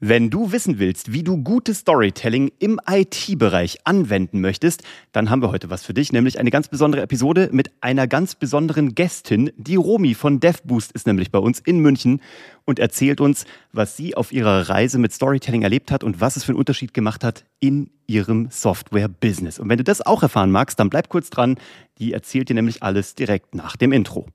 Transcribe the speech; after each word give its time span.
Wenn 0.00 0.28
du 0.28 0.52
wissen 0.52 0.78
willst, 0.78 1.14
wie 1.14 1.22
du 1.22 1.42
gutes 1.42 1.78
Storytelling 1.78 2.52
im 2.58 2.78
IT-Bereich 2.86 3.78
anwenden 3.84 4.42
möchtest, 4.42 4.82
dann 5.12 5.30
haben 5.30 5.40
wir 5.40 5.50
heute 5.50 5.70
was 5.70 5.84
für 5.84 5.94
dich, 5.94 6.12
nämlich 6.12 6.38
eine 6.38 6.50
ganz 6.50 6.68
besondere 6.68 7.00
Episode 7.00 7.48
mit 7.50 7.70
einer 7.80 8.06
ganz 8.06 8.34
besonderen 8.34 8.94
Gästin. 8.94 9.50
Die 9.56 9.76
Romi 9.76 10.12
von 10.12 10.38
DevBoost 10.38 10.92
ist 10.92 11.06
nämlich 11.06 11.30
bei 11.30 11.38
uns 11.38 11.60
in 11.60 11.80
München 11.80 12.20
und 12.66 12.78
erzählt 12.78 13.22
uns, 13.22 13.46
was 13.72 13.96
sie 13.96 14.14
auf 14.14 14.32
ihrer 14.32 14.68
Reise 14.68 14.98
mit 14.98 15.14
Storytelling 15.14 15.62
erlebt 15.62 15.90
hat 15.90 16.04
und 16.04 16.20
was 16.20 16.36
es 16.36 16.44
für 16.44 16.50
einen 16.50 16.58
Unterschied 16.58 16.92
gemacht 16.92 17.24
hat 17.24 17.46
in 17.58 17.88
ihrem 18.06 18.48
Software-Business. 18.50 19.58
Und 19.58 19.70
wenn 19.70 19.78
du 19.78 19.84
das 19.84 20.04
auch 20.04 20.22
erfahren 20.22 20.50
magst, 20.50 20.78
dann 20.78 20.90
bleib 20.90 21.08
kurz 21.08 21.30
dran. 21.30 21.56
Die 21.98 22.12
erzählt 22.12 22.50
dir 22.50 22.54
nämlich 22.54 22.82
alles 22.82 23.14
direkt 23.14 23.54
nach 23.54 23.76
dem 23.76 23.92
Intro. 23.92 24.26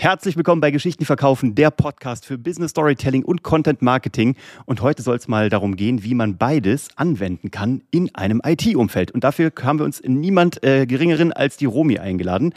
Herzlich 0.00 0.36
willkommen 0.36 0.60
bei 0.60 0.70
Geschichten 0.70 1.04
verkaufen, 1.04 1.56
der 1.56 1.72
Podcast 1.72 2.24
für 2.24 2.38
Business 2.38 2.70
Storytelling 2.70 3.24
und 3.24 3.42
Content 3.42 3.82
Marketing. 3.82 4.36
Und 4.64 4.80
heute 4.80 5.02
soll 5.02 5.16
es 5.16 5.26
mal 5.26 5.48
darum 5.48 5.74
gehen, 5.74 6.04
wie 6.04 6.14
man 6.14 6.38
beides 6.38 6.90
anwenden 6.94 7.50
kann 7.50 7.82
in 7.90 8.14
einem 8.14 8.40
IT-Umfeld. 8.46 9.10
Und 9.10 9.24
dafür 9.24 9.50
haben 9.60 9.80
wir 9.80 9.84
uns 9.84 10.00
niemand 10.04 10.62
äh, 10.62 10.86
geringeren 10.86 11.32
als 11.32 11.56
die 11.56 11.64
Romi 11.64 11.98
eingeladen, 11.98 12.54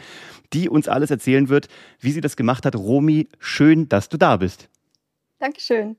die 0.52 0.68
uns 0.68 0.86
alles 0.86 1.10
erzählen 1.10 1.48
wird, 1.48 1.66
wie 1.98 2.12
sie 2.12 2.20
das 2.20 2.36
gemacht 2.36 2.64
hat. 2.64 2.76
Romi, 2.76 3.26
schön, 3.40 3.88
dass 3.88 4.08
du 4.08 4.18
da 4.18 4.36
bist. 4.36 4.68
Dankeschön. 5.40 5.96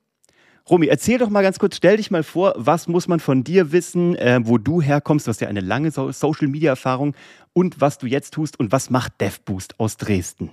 Romi, 0.70 0.88
erzähl 0.88 1.18
doch 1.18 1.30
mal 1.30 1.44
ganz 1.44 1.60
kurz, 1.60 1.76
stell 1.76 1.98
dich 1.98 2.10
mal 2.10 2.23
vor, 2.23 2.54
was 2.56 2.88
muss 2.88 3.10
man 3.10 3.20
von 3.20 3.44
dir 3.44 3.73
wissen, 3.73 4.16
äh, 4.16 4.40
wo 4.46 4.58
du 4.58 4.82
herkommst, 4.82 5.28
du 5.28 5.30
hast 5.32 5.42
ja 5.42 5.50
eine 5.50 5.60
lange 5.60 5.92
Social-Media-Erfahrung 5.92 7.16
und 7.52 7.82
was 7.82 7.98
du 7.98 8.08
jetzt 8.08 8.34
tust 8.34 8.58
und 8.58 8.72
was 8.72 8.90
macht 8.90 9.20
DevBoost 9.20 9.78
aus 9.78 9.98
Dresden? 9.98 10.52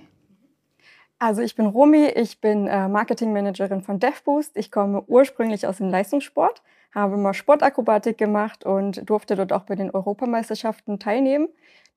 Also 1.21 1.43
ich 1.43 1.55
bin 1.55 1.67
Romy, 1.67 2.07
ich 2.07 2.41
bin 2.41 2.65
äh, 2.65 2.87
Marketingmanagerin 2.87 3.83
von 3.83 3.99
DevBoost. 3.99 4.57
Ich 4.57 4.71
komme 4.71 5.03
ursprünglich 5.05 5.67
aus 5.67 5.77
dem 5.77 5.91
Leistungssport, 5.91 6.63
habe 6.95 7.15
mal 7.15 7.35
Sportakrobatik 7.35 8.17
gemacht 8.17 8.65
und 8.65 9.07
durfte 9.07 9.35
dort 9.35 9.53
auch 9.53 9.65
bei 9.65 9.75
den 9.75 9.91
Europameisterschaften 9.91 10.97
teilnehmen. 10.97 11.47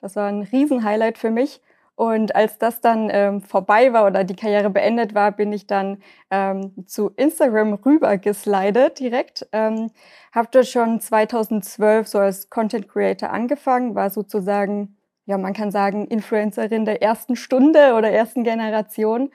Das 0.03 0.15
war 0.15 0.29
ein 0.29 0.43
Riesenhighlight 0.43 1.17
für 1.17 1.31
mich. 1.31 1.63
Und 1.95 2.37
als 2.37 2.59
das 2.59 2.83
dann 2.83 3.09
ähm, 3.11 3.41
vorbei 3.41 3.95
war 3.95 4.05
oder 4.05 4.25
die 4.25 4.37
Karriere 4.37 4.69
beendet 4.69 5.15
war, 5.15 5.33
bin 5.33 5.55
ich 5.55 5.67
dann 5.67 6.03
ähm, 6.31 6.85
zu 6.87 7.09
Instagram 7.17 7.73
rüber 7.73 8.19
geslidet 8.19 8.99
direkt. 8.99 9.49
Ähm, 9.53 9.91
habe 10.35 10.49
dort 10.51 10.67
schon 10.67 11.01
2012 11.01 12.09
so 12.09 12.19
als 12.19 12.51
Content 12.51 12.91
Creator 12.91 13.31
angefangen, 13.31 13.95
war 13.95 14.11
sozusagen 14.11 14.99
ja, 15.27 15.39
man 15.39 15.55
kann 15.55 15.71
sagen, 15.71 16.07
Influencerin 16.07 16.85
der 16.85 17.03
ersten 17.03 17.37
Stunde 17.37 17.95
oder 17.95 18.11
ersten 18.11 18.45
Generation. 18.45 19.31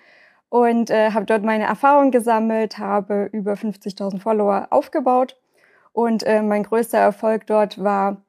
Und 0.50 0.90
äh, 0.90 1.12
habe 1.12 1.26
dort 1.26 1.44
meine 1.44 1.66
Erfahrungen 1.66 2.12
gesammelt, 2.12 2.80
habe 2.80 3.30
über 3.32 3.54
50.000 3.54 4.20
Follower 4.20 4.67
aufgebaut. 4.72 5.38
Und 5.92 6.23
äh, 6.23 6.42
mein 6.42 6.64
größter 6.64 6.98
Erfolg 6.98 7.45
dort 7.48 7.84
war 7.84 8.23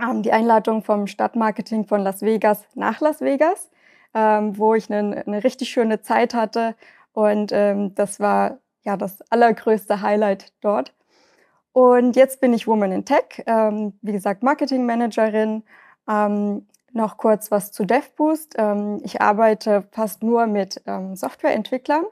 ähm, 0.00 0.22
die 0.22 0.32
Einladung 0.32 0.82
vom 0.82 1.06
Stadtmarketing 1.06 1.86
von 1.86 2.02
Las 2.02 2.22
Vegas 2.22 2.64
nach 2.74 3.00
Las 3.00 3.20
Vegas, 3.20 3.70
ähm, 4.14 4.56
wo 4.56 4.74
ich 4.74 4.90
eine, 4.90 5.24
eine 5.26 5.44
richtig 5.44 5.68
schöne 5.70 6.00
Zeit 6.00 6.32
hatte. 6.34 6.74
Und 7.12 7.52
ähm, 7.52 7.94
das 7.94 8.20
war 8.20 8.58
ja 8.84 8.96
das 8.96 9.20
allergrößte 9.30 10.00
Highlight 10.00 10.52
dort. 10.60 10.94
Und 11.72 12.16
jetzt 12.16 12.40
bin 12.40 12.54
ich 12.54 12.66
Woman 12.66 12.92
in 12.92 13.04
Tech, 13.04 13.42
ähm, 13.46 13.98
wie 14.00 14.12
gesagt 14.12 14.42
Marketingmanagerin, 14.42 15.64
ähm, 16.08 16.66
noch 16.92 17.16
kurz 17.16 17.50
was 17.50 17.72
zu 17.72 17.84
DevBoost. 17.84 18.54
Ähm, 18.58 19.00
ich 19.02 19.20
arbeite 19.20 19.84
fast 19.92 20.22
nur 20.22 20.46
mit 20.46 20.82
ähm, 20.86 21.16
Softwareentwicklern 21.16 22.04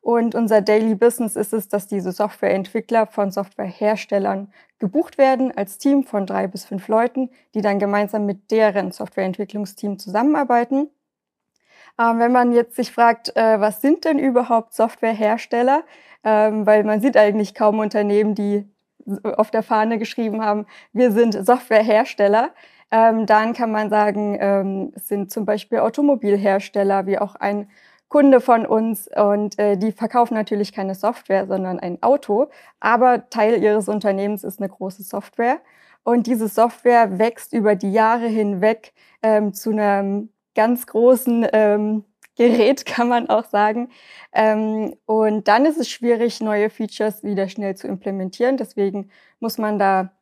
und 0.00 0.34
unser 0.34 0.62
Daily 0.62 0.94
Business 0.94 1.36
ist 1.36 1.52
es, 1.52 1.68
dass 1.68 1.86
diese 1.86 2.12
Softwareentwickler 2.12 3.06
von 3.06 3.30
Softwareherstellern 3.30 4.52
gebucht 4.78 5.18
werden 5.18 5.56
als 5.56 5.78
Team 5.78 6.04
von 6.04 6.26
drei 6.26 6.46
bis 6.46 6.64
fünf 6.64 6.88
Leuten, 6.88 7.30
die 7.54 7.60
dann 7.60 7.78
gemeinsam 7.78 8.24
mit 8.24 8.50
deren 8.50 8.92
Softwareentwicklungsteam 8.92 9.98
zusammenarbeiten. 9.98 10.88
Ähm, 11.98 12.18
wenn 12.18 12.32
man 12.32 12.52
jetzt 12.52 12.76
sich 12.76 12.92
fragt, 12.92 13.36
äh, 13.36 13.60
was 13.60 13.80
sind 13.82 14.04
denn 14.04 14.18
überhaupt 14.18 14.74
Softwarehersteller? 14.74 15.84
weil 16.22 16.84
man 16.84 17.00
sieht 17.00 17.16
eigentlich 17.16 17.54
kaum 17.54 17.78
Unternehmen, 17.78 18.34
die 18.34 18.70
auf 19.22 19.50
der 19.50 19.62
Fahne 19.62 19.98
geschrieben 19.98 20.44
haben, 20.44 20.66
wir 20.92 21.12
sind 21.12 21.32
Softwarehersteller. 21.32 22.50
Ähm, 22.90 23.26
dann 23.26 23.52
kann 23.52 23.70
man 23.72 23.90
sagen, 23.90 24.36
ähm, 24.40 24.92
es 24.96 25.08
sind 25.08 25.30
zum 25.30 25.44
Beispiel 25.44 25.78
Automobilhersteller 25.78 27.06
wie 27.06 27.18
auch 27.18 27.36
ein 27.36 27.70
Kunde 28.08 28.40
von 28.40 28.66
uns 28.66 29.08
und 29.16 29.58
äh, 29.58 29.76
die 29.76 29.92
verkaufen 29.92 30.34
natürlich 30.34 30.72
keine 30.72 30.96
Software, 30.96 31.46
sondern 31.46 31.78
ein 31.78 32.02
Auto, 32.02 32.48
aber 32.80 33.30
Teil 33.30 33.62
ihres 33.62 33.88
Unternehmens 33.88 34.42
ist 34.42 34.58
eine 34.58 34.68
große 34.68 35.04
Software 35.04 35.60
und 36.02 36.26
diese 36.26 36.48
Software 36.48 37.18
wächst 37.18 37.52
über 37.52 37.76
die 37.76 37.92
Jahre 37.92 38.26
hinweg 38.26 38.92
ähm, 39.22 39.52
zu 39.54 39.70
einem 39.70 40.30
ganz 40.56 40.86
großen 40.86 41.46
ähm, 41.52 42.04
Gerät, 42.36 42.86
kann 42.86 43.08
man 43.08 43.28
auch 43.28 43.44
sagen. 43.44 43.90
Ähm, 44.32 44.94
und 45.06 45.46
dann 45.48 45.66
ist 45.66 45.78
es 45.78 45.88
schwierig, 45.88 46.40
neue 46.40 46.70
Features 46.70 47.22
wieder 47.22 47.48
schnell 47.48 47.76
zu 47.76 47.86
implementieren. 47.86 48.56
Deswegen 48.56 49.10
muss 49.40 49.58
man 49.58 49.78
da 49.78 50.12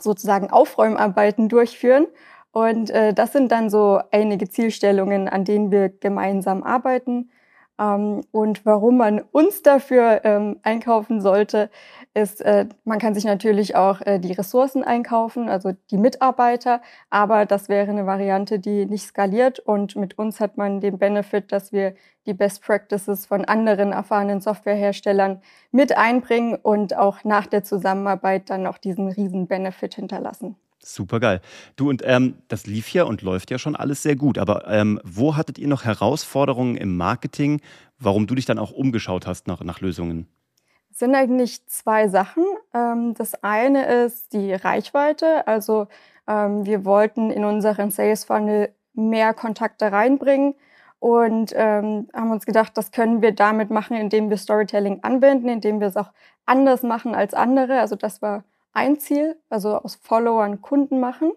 sozusagen 0.00 0.50
Aufräumarbeiten 0.50 1.48
durchführen. 1.48 2.06
Und 2.52 2.90
äh, 2.90 3.12
das 3.14 3.32
sind 3.32 3.50
dann 3.52 3.70
so 3.70 4.00
einige 4.12 4.48
Zielstellungen, 4.48 5.28
an 5.28 5.44
denen 5.44 5.70
wir 5.70 5.88
gemeinsam 5.88 6.62
arbeiten. 6.62 7.30
Ähm, 7.78 8.22
und 8.30 8.64
warum 8.64 8.98
man 8.98 9.20
uns 9.32 9.62
dafür 9.62 10.20
ähm, 10.24 10.60
einkaufen 10.62 11.20
sollte, 11.20 11.70
ist, 12.14 12.40
äh, 12.40 12.66
man 12.84 13.00
kann 13.00 13.14
sich 13.14 13.24
natürlich 13.24 13.74
auch 13.74 14.00
äh, 14.02 14.20
die 14.20 14.32
Ressourcen 14.32 14.84
einkaufen, 14.84 15.48
also 15.48 15.72
die 15.90 15.98
Mitarbeiter, 15.98 16.80
aber 17.10 17.46
das 17.46 17.68
wäre 17.68 17.90
eine 17.90 18.06
Variante, 18.06 18.60
die 18.60 18.86
nicht 18.86 19.06
skaliert 19.06 19.58
und 19.58 19.96
mit 19.96 20.18
uns 20.18 20.38
hat 20.38 20.56
man 20.56 20.80
den 20.80 20.98
Benefit, 20.98 21.50
dass 21.50 21.72
wir 21.72 21.94
die 22.26 22.34
Best 22.34 22.62
Practices 22.62 23.26
von 23.26 23.44
anderen 23.44 23.92
erfahrenen 23.92 24.40
Softwareherstellern 24.40 25.42
mit 25.72 25.96
einbringen 25.96 26.54
und 26.54 26.96
auch 26.96 27.24
nach 27.24 27.46
der 27.46 27.64
Zusammenarbeit 27.64 28.50
dann 28.50 28.66
auch 28.66 28.78
diesen 28.78 29.08
riesen 29.08 29.48
Benefit 29.48 29.94
hinterlassen. 29.94 30.56
Super 30.84 31.18
geil. 31.18 31.40
Du 31.76 31.88
und 31.88 32.02
ähm, 32.04 32.36
das 32.48 32.66
lief 32.66 32.92
ja 32.92 33.04
und 33.04 33.22
läuft 33.22 33.50
ja 33.50 33.58
schon 33.58 33.74
alles 33.74 34.02
sehr 34.02 34.16
gut. 34.16 34.36
Aber 34.36 34.68
ähm, 34.68 35.00
wo 35.02 35.34
hattet 35.34 35.58
ihr 35.58 35.66
noch 35.66 35.84
Herausforderungen 35.84 36.76
im 36.76 36.96
Marketing, 36.96 37.60
warum 37.98 38.26
du 38.26 38.34
dich 38.34 38.44
dann 38.44 38.58
auch 38.58 38.70
umgeschaut 38.70 39.26
hast 39.26 39.46
nach, 39.46 39.62
nach 39.62 39.80
Lösungen? 39.80 40.28
Es 40.90 40.98
sind 40.98 41.14
eigentlich 41.14 41.66
zwei 41.66 42.08
Sachen. 42.08 42.44
Ähm, 42.74 43.14
das 43.14 43.42
eine 43.42 43.86
ist 44.04 44.32
die 44.34 44.52
Reichweite. 44.52 45.46
Also 45.46 45.88
ähm, 46.28 46.66
wir 46.66 46.84
wollten 46.84 47.30
in 47.30 47.44
unseren 47.44 47.90
Sales 47.90 48.24
Funnel 48.24 48.74
mehr 48.92 49.32
Kontakte 49.32 49.90
reinbringen 49.90 50.54
und 50.98 51.52
ähm, 51.56 52.08
haben 52.14 52.30
uns 52.30 52.46
gedacht, 52.46 52.76
das 52.76 52.92
können 52.92 53.22
wir 53.22 53.32
damit 53.32 53.70
machen, 53.70 53.96
indem 53.96 54.30
wir 54.30 54.36
Storytelling 54.36 55.00
anwenden, 55.02 55.48
indem 55.48 55.80
wir 55.80 55.88
es 55.88 55.96
auch 55.96 56.12
anders 56.46 56.82
machen 56.82 57.14
als 57.14 57.34
andere. 57.34 57.80
Also 57.80 57.96
das 57.96 58.22
war 58.22 58.44
ein 58.74 58.98
Ziel, 58.98 59.36
also 59.48 59.76
aus 59.78 59.96
Followern 59.96 60.60
Kunden 60.60 61.00
machen. 61.00 61.32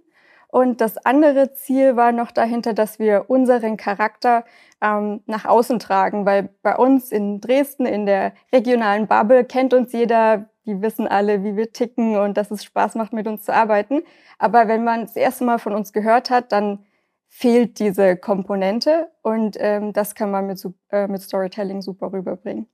Und 0.50 0.82
das 0.82 0.98
andere 0.98 1.54
Ziel 1.54 1.96
war 1.96 2.12
noch 2.12 2.32
dahinter, 2.32 2.74
dass 2.74 3.00
wir 3.00 3.26
unseren 3.30 3.78
Charakter 3.78 4.46
ähm, 4.82 5.22
nach 5.26 5.46
außen 5.46 5.80
tragen, 5.80 6.26
weil 6.26 6.50
bei 6.62 6.76
uns 6.76 7.12
in 7.12 7.42
Dresden, 7.42 7.86
in 7.86 8.06
der 8.06 8.34
regionalen 8.54 9.08
Bubble, 9.08 9.44
kennt 9.46 9.74
uns 9.74 9.92
jeder, 9.94 10.50
die 10.66 10.82
wissen 10.82 11.08
alle, 11.08 11.44
wie 11.44 11.56
wir 11.56 11.72
ticken 11.74 12.18
und 12.18 12.38
dass 12.38 12.52
es 12.52 12.64
Spaß 12.64 12.96
macht, 12.96 13.14
mit 13.14 13.28
uns 13.28 13.44
zu 13.44 13.54
arbeiten. 13.54 14.04
Aber 14.40 14.68
wenn 14.68 14.84
man 14.84 15.02
das 15.02 15.16
erste 15.16 15.44
Mal 15.46 15.60
von 15.60 15.74
uns 15.74 15.94
gehört 15.94 16.30
hat, 16.30 16.52
dann 16.52 16.86
fehlt 17.30 17.80
diese 17.80 18.16
Komponente 18.18 19.12
und 19.22 19.58
ähm, 19.60 19.94
das 19.94 20.16
kann 20.16 20.32
man 20.32 20.48
mit, 20.48 20.66
äh, 20.92 21.08
mit 21.08 21.22
Storytelling 21.22 21.82
super 21.82 22.12
rüberbringen. 22.14 22.68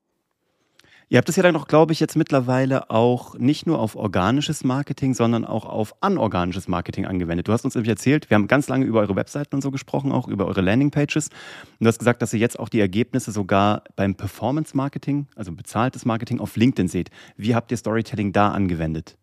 Ihr 1.10 1.18
habt 1.18 1.30
es 1.30 1.36
ja 1.36 1.44
dann 1.44 1.54
noch, 1.54 1.68
glaube 1.68 1.94
ich, 1.94 2.00
jetzt 2.00 2.16
mittlerweile 2.16 2.90
auch 2.90 3.38
nicht 3.38 3.68
nur 3.68 3.80
auf 3.80 3.96
organisches 3.96 4.64
Marketing, 4.64 5.14
sondern 5.14 5.46
auch 5.46 5.66
auf 5.66 5.96
anorganisches 6.02 6.68
Marketing 6.68 7.06
angewendet. 7.06 7.48
Du 7.48 7.54
hast 7.54 7.66
uns 7.66 7.76
nämlich 7.76 7.90
erzählt, 7.90 8.30
wir 8.30 8.36
haben 8.36 8.48
ganz 8.48 8.68
lange 8.68 8.86
über 8.86 9.02
eure 9.02 9.16
Webseiten 9.16 9.56
und 9.56 9.62
so 9.62 9.72
gesprochen, 9.72 10.12
auch 10.12 10.28
über 10.28 10.46
eure 10.46 10.62
Landingpages. 10.62 11.28
Und 11.28 11.82
du 11.82 11.88
hast 11.88 12.00
gesagt, 12.00 12.22
dass 12.22 12.34
ihr 12.34 12.40
jetzt 12.40 12.60
auch 12.60 12.70
die 12.70 12.80
Ergebnisse 12.80 13.32
sogar 13.32 13.84
beim 13.96 14.16
Performance 14.16 14.76
Marketing, 14.76 15.28
also 15.36 15.52
bezahltes 15.52 16.06
Marketing, 16.06 16.40
auf 16.40 16.56
LinkedIn 16.56 16.88
seht. 16.88 17.10
Wie 17.38 17.56
habt 17.56 17.72
ihr 17.72 17.78
Storytelling 17.78 18.32
da 18.32 18.50
angewendet? 18.52 19.18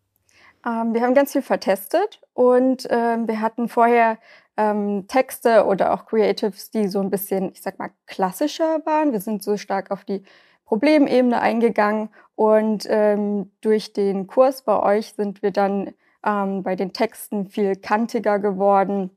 Ähm, 0.67 0.93
wir 0.93 1.01
haben 1.03 1.15
ganz 1.15 1.33
viel 1.33 1.43
vertestet 1.43 2.21
und 2.35 2.87
ähm, 2.91 3.27
wir 3.27 3.41
hatten 3.41 3.69
vorher 3.69 4.19
ähm, 4.57 5.07
Texte 5.09 5.65
oder 5.65 5.95
auch 5.95 6.07
Creatives, 6.07 6.71
die 6.71 6.89
so 6.89 7.01
ein 7.01 7.11
bisschen, 7.11 7.51
ich 7.53 7.63
sag 7.63 7.79
mal, 7.79 7.91
klassischer 8.07 8.81
waren. 8.85 9.13
Wir 9.13 9.21
sind 9.21 9.43
so 9.43 9.57
stark 9.57 9.91
auf 9.91 10.05
die 10.05 10.23
Problemebene 10.71 11.41
eingegangen 11.41 12.11
und 12.37 12.87
ähm, 12.89 13.51
durch 13.61 13.93
den 13.93 14.29
Kurs 14.29 14.63
bei 14.63 14.81
euch 14.81 15.15
sind 15.15 15.43
wir 15.43 15.51
dann 15.51 15.93
ähm, 16.25 16.63
bei 16.63 16.77
den 16.77 16.93
Texten 16.93 17.49
viel 17.49 17.75
kantiger 17.75 18.39
geworden, 18.39 19.11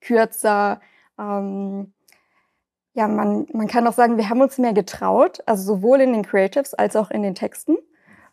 kürzer, 0.00 0.80
ähm, 1.18 1.92
Ja, 2.94 3.08
man, 3.08 3.46
man 3.52 3.66
kann 3.66 3.86
auch 3.86 3.92
sagen, 3.92 4.16
wir 4.16 4.30
haben 4.30 4.40
uns 4.40 4.56
mehr 4.56 4.72
getraut, 4.72 5.42
also 5.46 5.74
sowohl 5.74 6.00
in 6.00 6.12
den 6.14 6.24
Creatives 6.24 6.72
als 6.72 6.96
auch 6.96 7.10
in 7.10 7.22
den 7.22 7.34
Texten. 7.34 7.76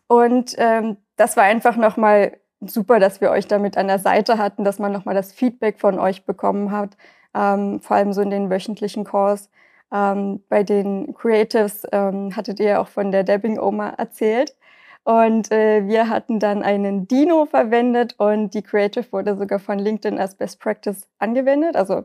Und 0.06 0.54
ähm, 0.58 0.96
das 1.16 1.36
war 1.36 1.44
einfach 1.44 1.76
nochmal 1.76 2.38
super, 2.60 2.98
dass 2.98 3.20
wir 3.20 3.30
euch 3.30 3.46
damit 3.46 3.76
an 3.76 3.88
der 3.88 3.98
Seite 3.98 4.38
hatten, 4.38 4.64
dass 4.64 4.78
man 4.78 4.92
nochmal 4.92 5.14
das 5.14 5.32
Feedback 5.32 5.78
von 5.80 5.98
euch 5.98 6.24
bekommen 6.24 6.70
hat, 6.72 6.96
ähm, 7.34 7.80
vor 7.80 7.96
allem 7.96 8.12
so 8.14 8.22
in 8.22 8.30
den 8.30 8.48
wöchentlichen 8.50 9.04
Calls. 9.04 9.50
Ähm, 9.94 10.42
bei 10.48 10.64
den 10.64 11.14
Creatives 11.14 11.86
ähm, 11.92 12.34
hattet 12.36 12.58
ihr 12.58 12.80
auch 12.80 12.88
von 12.88 13.12
der 13.12 13.22
Dabbing-Oma 13.22 13.90
erzählt. 13.90 14.56
Und 15.04 15.52
äh, 15.52 15.86
wir 15.86 16.08
hatten 16.08 16.40
dann 16.40 16.62
einen 16.62 17.06
Dino 17.06 17.46
verwendet 17.46 18.14
und 18.18 18.54
die 18.54 18.62
Creative 18.62 19.04
wurde 19.12 19.36
sogar 19.36 19.58
von 19.58 19.78
LinkedIn 19.78 20.18
als 20.18 20.34
Best 20.34 20.60
Practice 20.60 21.06
angewendet. 21.18 21.76
Also 21.76 22.04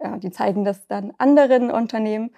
ja, 0.00 0.18
die 0.18 0.30
zeigen 0.30 0.64
das 0.64 0.86
dann 0.86 1.12
anderen 1.18 1.70
Unternehmen. 1.70 2.30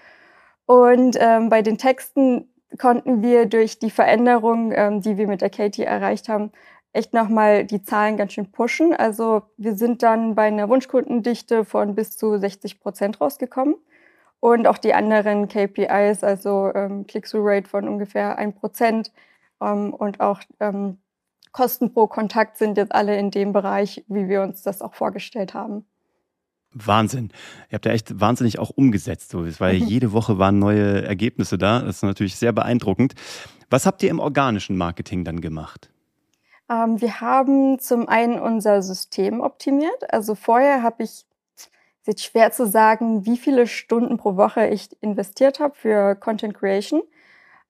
Und 0.67 1.17
ähm, 1.19 1.49
bei 1.49 1.63
den 1.63 1.79
Texten 1.79 2.49
konnten 2.79 3.23
wir 3.23 3.47
durch 3.47 3.79
die 3.79 3.91
Veränderung, 3.91 4.73
ähm, 4.73 5.01
die 5.01 5.17
wir 5.17 5.27
mit 5.27 5.41
der 5.41 5.51
Katie 5.51 5.85
erreicht 5.85 6.29
haben, 6.29 6.53
echt 6.93 7.15
nochmal 7.15 7.65
die 7.65 7.83
Zahlen 7.83 8.17
ganz 8.17 8.35
schön 8.35 8.53
pushen. 8.53 8.95
Also 8.95 9.43
wir 9.57 9.75
sind 9.77 10.03
dann 10.03 10.35
bei 10.35 10.45
einer 10.45 10.69
Wunschkundendichte 10.69 11.65
von 11.65 11.95
bis 11.95 12.17
zu 12.17 12.39
60 12.39 12.81
Prozent 12.81 13.21
rausgekommen. 13.21 13.77
Und 14.43 14.67
auch 14.67 14.79
die 14.79 14.93
anderen 14.93 15.47
KPIs, 15.47 16.25
also 16.25 16.73
ähm, 16.75 17.07
Click-Through-Rate 17.07 17.69
von 17.69 17.87
ungefähr 17.87 18.39
ein 18.39 18.53
Prozent 18.53 19.13
ähm, 19.61 19.95
und 19.95 20.19
auch 20.19 20.41
ähm, 20.59 20.99
Kosten 21.53 21.95
pro 21.95 22.09
Kontakt 22.09 22.57
sind 22.57 22.77
jetzt 22.77 22.93
alle 22.93 23.17
in 23.17 23.31
dem 23.31 23.53
Bereich, 23.53 24.05
wie 24.09 24.29
wir 24.29 24.43
uns 24.43 24.63
das 24.63 24.83
auch 24.83 24.95
vorgestellt 24.95 25.55
haben. 25.55 25.85
Wahnsinn. 26.73 27.31
Ihr 27.71 27.75
habt 27.75 27.87
ja 27.87 27.93
echt 27.93 28.19
wahnsinnig 28.19 28.59
auch 28.59 28.71
umgesetzt. 28.71 29.31
So. 29.31 29.45
Es 29.45 29.61
war 29.61 29.73
mhm. 29.73 29.87
jede 29.87 30.11
Woche 30.11 30.39
waren 30.39 30.59
neue 30.59 31.05
Ergebnisse 31.05 31.57
da. 31.57 31.79
Das 31.79 31.99
ist 31.99 32.03
natürlich 32.03 32.35
sehr 32.35 32.53
beeindruckend. 32.53 33.15
Was 33.71 33.87
habt 33.87 34.03
ihr 34.03 34.11
im 34.11 34.19
organischen 34.19 34.77
Marketing 34.77 35.23
dann 35.23 35.41
gemacht? 35.41 35.89
Ähm, 36.69 37.01
wir 37.01 37.21
haben 37.21 37.79
zum 37.79 38.09
einen 38.09 38.41
unser 38.41 38.83
System 38.83 39.41
optimiert. 39.41 40.13
Also 40.13 40.35
vorher 40.35 40.83
habe 40.83 41.05
ich, 41.05 41.27
es 42.03 42.17
ist 42.17 42.25
schwer 42.25 42.51
zu 42.53 42.67
sagen, 42.67 43.27
wie 43.27 43.37
viele 43.37 43.67
Stunden 43.67 44.17
pro 44.17 44.37
Woche 44.37 44.67
ich 44.67 44.89
investiert 45.03 45.61
habe 45.61 45.75
für 45.75 46.17
Content 46.17 46.55
Creation. 46.55 47.03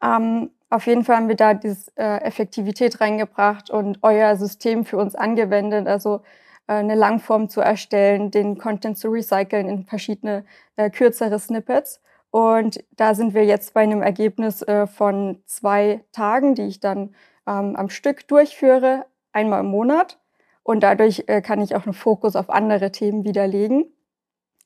Ähm, 0.02 0.50
auf 0.70 0.86
jeden 0.86 1.04
Fall 1.04 1.16
haben 1.16 1.28
wir 1.28 1.36
da 1.36 1.52
diese 1.52 1.90
äh, 1.96 2.22
Effektivität 2.22 3.00
reingebracht 3.00 3.70
und 3.70 3.98
euer 4.02 4.36
System 4.36 4.86
für 4.86 4.96
uns 4.96 5.14
angewendet. 5.14 5.86
Also 5.86 6.22
äh, 6.66 6.74
eine 6.74 6.94
Langform 6.94 7.50
zu 7.50 7.60
erstellen, 7.60 8.30
den 8.30 8.56
Content 8.56 8.96
zu 8.96 9.08
recyceln 9.10 9.68
in 9.68 9.84
verschiedene 9.84 10.46
äh, 10.76 10.88
kürzere 10.88 11.38
Snippets. 11.38 12.00
Und 12.30 12.82
da 12.92 13.14
sind 13.14 13.34
wir 13.34 13.44
jetzt 13.44 13.74
bei 13.74 13.82
einem 13.82 14.00
Ergebnis 14.00 14.62
äh, 14.62 14.86
von 14.86 15.42
zwei 15.44 16.02
Tagen, 16.12 16.54
die 16.54 16.62
ich 16.62 16.80
dann 16.80 17.14
ähm, 17.46 17.76
am 17.76 17.90
Stück 17.90 18.26
durchführe, 18.28 19.04
einmal 19.32 19.60
im 19.60 19.66
Monat. 19.66 20.18
Und 20.62 20.82
dadurch 20.82 21.24
äh, 21.26 21.42
kann 21.42 21.60
ich 21.60 21.76
auch 21.76 21.84
einen 21.84 21.92
Fokus 21.92 22.34
auf 22.34 22.48
andere 22.48 22.90
Themen 22.92 23.24
widerlegen. 23.24 23.92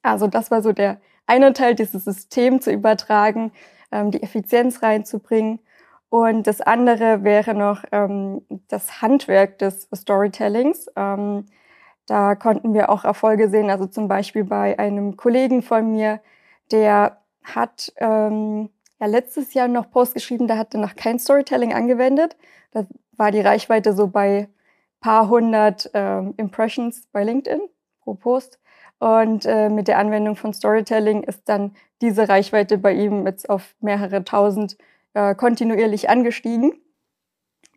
Also 0.06 0.26
das 0.26 0.50
war 0.50 0.62
so 0.62 0.72
der 0.72 0.98
eine 1.26 1.52
Teil, 1.52 1.74
dieses 1.74 2.04
System 2.04 2.60
zu 2.60 2.70
übertragen, 2.72 3.52
ähm, 3.90 4.10
die 4.10 4.22
Effizienz 4.22 4.82
reinzubringen. 4.82 5.58
Und 6.08 6.46
das 6.46 6.60
andere 6.60 7.24
wäre 7.24 7.54
noch 7.54 7.84
ähm, 7.90 8.42
das 8.68 9.02
Handwerk 9.02 9.58
des 9.58 9.88
Storytellings. 9.94 10.88
Ähm, 10.94 11.46
da 12.06 12.36
konnten 12.36 12.74
wir 12.74 12.90
auch 12.90 13.04
Erfolge 13.04 13.50
sehen. 13.50 13.70
Also 13.70 13.86
zum 13.86 14.06
Beispiel 14.06 14.44
bei 14.44 14.78
einem 14.78 15.16
Kollegen 15.16 15.62
von 15.62 15.90
mir, 15.90 16.20
der 16.70 17.18
hat 17.42 17.92
ähm, 17.96 18.70
ja 19.00 19.06
letztes 19.06 19.54
Jahr 19.54 19.68
noch 19.68 19.90
Post 19.90 20.14
geschrieben, 20.14 20.46
der 20.46 20.58
hatte 20.58 20.78
noch 20.78 20.94
kein 20.94 21.18
Storytelling 21.18 21.74
angewendet. 21.74 22.36
Da 22.70 22.86
war 23.16 23.32
die 23.32 23.40
Reichweite 23.40 23.92
so 23.92 24.06
bei 24.06 24.48
paar 25.00 25.28
hundert 25.28 25.90
ähm, 25.94 26.34
Impressions 26.36 27.08
bei 27.12 27.24
LinkedIn 27.24 27.60
pro 28.02 28.14
Post. 28.14 28.60
Und 28.98 29.44
äh, 29.44 29.68
mit 29.68 29.88
der 29.88 29.98
Anwendung 29.98 30.36
von 30.36 30.54
Storytelling 30.54 31.22
ist 31.22 31.48
dann 31.48 31.74
diese 32.00 32.28
Reichweite 32.28 32.78
bei 32.78 32.94
ihm 32.94 33.26
jetzt 33.26 33.48
auf 33.48 33.74
mehrere 33.80 34.24
tausend 34.24 34.76
äh, 35.14 35.34
kontinuierlich 35.34 36.08
angestiegen. 36.08 36.72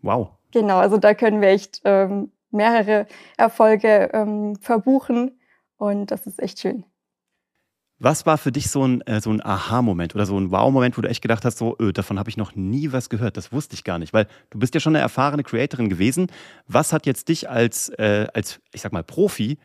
Wow. 0.02 0.30
Genau, 0.52 0.78
also 0.78 0.98
da 0.98 1.14
können 1.14 1.42
wir 1.42 1.50
echt 1.50 1.82
ähm, 1.84 2.32
mehrere 2.52 3.06
Erfolge 3.38 4.10
ähm, 4.14 4.56
verbuchen 4.56 5.40
und 5.78 6.12
das 6.12 6.26
ist 6.26 6.42
echt 6.42 6.60
schön. 6.60 6.86
Was 8.02 8.26
war 8.26 8.38
für 8.38 8.54
dich 8.54 8.70
so 8.72 8.86
ein, 8.88 9.02
äh, 9.02 9.20
so 9.20 9.30
ein 9.30 9.46
Aha-Moment 9.46 10.16
oder 10.16 10.26
so 10.26 10.40
ein 10.40 10.52
Wow-Moment, 10.52 10.98
wo 10.98 11.02
du 11.02 11.10
echt 11.10 11.22
gedacht 11.22 11.44
hast, 11.44 11.58
so, 11.58 11.76
öh, 11.80 11.92
davon 11.92 12.18
habe 12.18 12.30
ich 12.30 12.38
noch 12.38 12.56
nie 12.56 12.94
was 12.94 13.10
gehört, 13.10 13.36
das 13.36 13.52
wusste 13.52 13.76
ich 13.76 13.84
gar 13.84 14.00
nicht, 14.00 14.14
weil 14.14 14.26
du 14.52 14.58
bist 14.58 14.74
ja 14.74 14.80
schon 14.80 14.96
eine 14.96 15.04
erfahrene 15.04 15.44
Creatorin 15.44 15.90
gewesen. 15.90 16.28
Was 16.66 16.94
hat 16.94 17.06
jetzt 17.06 17.28
dich 17.28 17.50
als, 17.50 17.90
äh, 17.90 18.28
als 18.34 18.62
ich 18.72 18.82
sag 18.82 18.94
mal, 18.94 19.04
Profi 19.04 19.58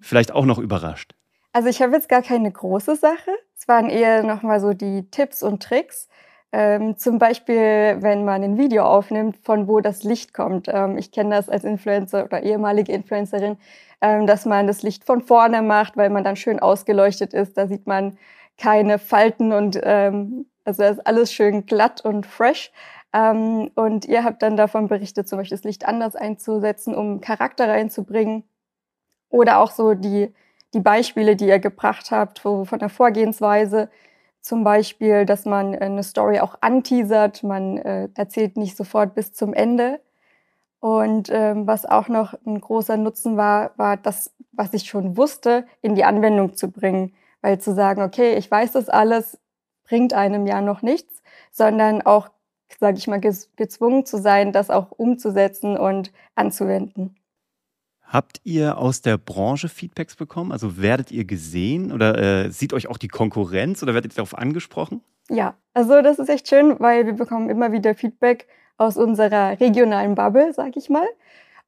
vielleicht 0.00 0.32
auch 0.32 0.44
noch 0.44 0.58
überrascht? 0.58 1.14
Also 1.52 1.68
ich 1.68 1.82
habe 1.82 1.94
jetzt 1.94 2.08
gar 2.08 2.22
keine 2.22 2.50
große 2.50 2.96
Sache. 2.96 3.30
Es 3.56 3.66
waren 3.66 3.88
eher 3.88 4.22
nochmal 4.22 4.60
so 4.60 4.72
die 4.72 5.10
Tipps 5.10 5.42
und 5.42 5.62
Tricks. 5.62 6.08
Ähm, 6.52 6.96
zum 6.96 7.18
Beispiel, 7.18 7.98
wenn 8.00 8.24
man 8.24 8.42
ein 8.42 8.58
Video 8.58 8.84
aufnimmt, 8.84 9.36
von 9.42 9.68
wo 9.68 9.80
das 9.80 10.02
Licht 10.02 10.34
kommt. 10.34 10.68
Ähm, 10.68 10.98
ich 10.98 11.12
kenne 11.12 11.36
das 11.36 11.48
als 11.48 11.64
Influencer 11.64 12.24
oder 12.24 12.42
ehemalige 12.42 12.92
Influencerin, 12.92 13.56
ähm, 14.00 14.26
dass 14.26 14.46
man 14.46 14.66
das 14.66 14.82
Licht 14.82 15.04
von 15.04 15.20
vorne 15.20 15.62
macht, 15.62 15.96
weil 15.96 16.10
man 16.10 16.24
dann 16.24 16.36
schön 16.36 16.58
ausgeleuchtet 16.58 17.34
ist. 17.34 17.56
Da 17.56 17.68
sieht 17.68 17.86
man 17.86 18.18
keine 18.58 18.98
Falten 18.98 19.52
und 19.52 19.78
ähm, 19.82 20.46
also 20.64 20.82
ist 20.82 21.06
alles 21.06 21.32
schön 21.32 21.66
glatt 21.66 22.04
und 22.04 22.26
fresh. 22.26 22.72
Ähm, 23.12 23.70
und 23.74 24.04
ihr 24.04 24.24
habt 24.24 24.42
dann 24.42 24.56
davon 24.56 24.88
berichtet, 24.88 25.28
zum 25.28 25.38
Beispiel 25.38 25.56
das 25.56 25.64
Licht 25.64 25.86
anders 25.86 26.16
einzusetzen, 26.16 26.94
um 26.94 27.20
Charakter 27.20 27.68
reinzubringen. 27.68 28.44
Oder 29.30 29.58
auch 29.60 29.70
so 29.70 29.94
die, 29.94 30.34
die 30.74 30.80
Beispiele, 30.80 31.36
die 31.36 31.46
ihr 31.46 31.58
gebracht 31.58 32.10
habt, 32.10 32.44
wo, 32.44 32.64
von 32.64 32.78
der 32.78 32.90
Vorgehensweise 32.90 33.88
zum 34.40 34.64
Beispiel, 34.64 35.26
dass 35.26 35.44
man 35.44 35.74
eine 35.74 36.02
Story 36.02 36.40
auch 36.40 36.56
anteasert, 36.60 37.42
man 37.42 37.76
äh, 37.78 38.08
erzählt 38.14 38.56
nicht 38.56 38.76
sofort 38.76 39.14
bis 39.14 39.32
zum 39.32 39.54
Ende. 39.54 40.00
Und 40.80 41.28
ähm, 41.30 41.66
was 41.66 41.84
auch 41.84 42.08
noch 42.08 42.34
ein 42.46 42.60
großer 42.60 42.96
Nutzen 42.96 43.36
war, 43.36 43.72
war 43.76 43.98
das, 43.98 44.34
was 44.52 44.72
ich 44.72 44.84
schon 44.84 45.16
wusste, 45.16 45.66
in 45.82 45.94
die 45.94 46.04
Anwendung 46.04 46.54
zu 46.54 46.70
bringen. 46.70 47.14
Weil 47.42 47.60
zu 47.60 47.74
sagen, 47.74 48.02
okay, 48.02 48.34
ich 48.36 48.50
weiß 48.50 48.72
das 48.72 48.88
alles, 48.88 49.38
bringt 49.84 50.14
einem 50.14 50.46
ja 50.46 50.60
noch 50.62 50.82
nichts, 50.82 51.22
sondern 51.50 52.02
auch, 52.02 52.28
sage 52.78 52.96
ich 52.96 53.08
mal, 53.08 53.20
gezwungen 53.20 54.06
zu 54.06 54.18
sein, 54.18 54.52
das 54.52 54.70
auch 54.70 54.90
umzusetzen 54.90 55.76
und 55.76 56.12
anzuwenden. 56.34 57.19
Habt 58.10 58.40
ihr 58.42 58.76
aus 58.76 59.02
der 59.02 59.18
Branche 59.18 59.68
Feedbacks 59.68 60.16
bekommen? 60.16 60.50
Also 60.50 60.82
werdet 60.82 61.12
ihr 61.12 61.24
gesehen 61.24 61.92
oder 61.92 62.18
äh, 62.18 62.50
sieht 62.50 62.72
euch 62.72 62.88
auch 62.88 62.98
die 62.98 63.06
Konkurrenz 63.06 63.84
oder 63.84 63.94
werdet 63.94 64.12
ihr 64.12 64.16
darauf 64.16 64.36
angesprochen? 64.36 65.00
Ja, 65.28 65.54
also 65.74 66.02
das 66.02 66.18
ist 66.18 66.28
echt 66.28 66.48
schön, 66.48 66.74
weil 66.80 67.06
wir 67.06 67.12
bekommen 67.12 67.48
immer 67.48 67.70
wieder 67.70 67.94
Feedback 67.94 68.48
aus 68.78 68.96
unserer 68.96 69.60
regionalen 69.60 70.16
Bubble, 70.16 70.52
sag 70.52 70.76
ich 70.76 70.90
mal. 70.90 71.06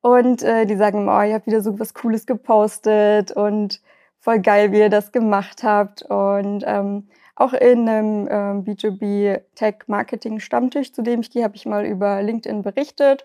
Und 0.00 0.42
äh, 0.42 0.66
die 0.66 0.74
sagen, 0.74 1.08
oh, 1.08 1.22
ihr 1.22 1.34
habt 1.34 1.46
wieder 1.46 1.60
so 1.60 1.78
was 1.78 1.94
Cooles 1.94 2.26
gepostet 2.26 3.30
und 3.30 3.80
voll 4.18 4.40
geil, 4.40 4.72
wie 4.72 4.80
ihr 4.80 4.90
das 4.90 5.12
gemacht 5.12 5.62
habt. 5.62 6.02
Und 6.02 6.64
ähm, 6.66 7.06
auch 7.36 7.52
in 7.52 7.88
einem 7.88 8.28
ähm, 8.28 8.64
B2B 8.64 9.42
Tech 9.54 9.76
Marketing 9.86 10.40
Stammtisch, 10.40 10.92
zu 10.92 11.02
dem 11.02 11.20
ich 11.20 11.30
gehe, 11.30 11.44
habe 11.44 11.54
ich 11.54 11.66
mal 11.66 11.86
über 11.86 12.20
LinkedIn 12.20 12.62
berichtet 12.62 13.24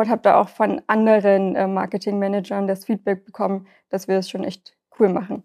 und 0.00 0.10
habe 0.10 0.22
da 0.22 0.40
auch 0.40 0.48
von 0.48 0.82
anderen 0.86 1.56
äh, 1.56 1.66
Marketingmanagern 1.66 2.66
das 2.66 2.84
Feedback 2.84 3.24
bekommen, 3.24 3.66
dass 3.88 4.08
wir 4.08 4.18
es 4.18 4.28
schon 4.28 4.44
echt 4.44 4.76
cool 4.98 5.08
machen. 5.08 5.42